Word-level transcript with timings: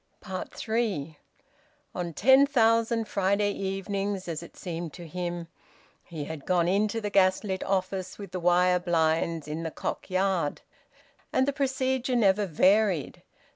THREE. 0.49 1.19
On 1.93 2.11
ten 2.11 2.47
thousand 2.47 3.07
Friday 3.07 3.51
evenings, 3.51 4.27
as 4.27 4.41
it 4.41 4.57
seemed 4.57 4.93
to 4.93 5.05
him, 5.05 5.47
he 6.03 6.23
had 6.25 6.47
gone 6.47 6.67
into 6.67 6.99
the 6.99 7.11
gas 7.11 7.43
lit 7.43 7.61
office 7.63 8.17
with 8.17 8.31
the 8.31 8.39
wire 8.39 8.79
blinds, 8.79 9.47
in 9.47 9.61
the 9.61 9.69
Cock 9.69 10.09
Yard. 10.09 10.61
And 11.31 11.47
the 11.47 11.53
procedure 11.53 12.15
never 12.15 12.47
varied. 12.47 13.21